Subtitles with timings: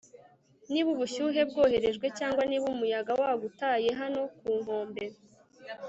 [0.71, 5.05] niba ubushyuhe bwoherejwe, cyangwa niba umuyaga wagutaye hano ku nkombe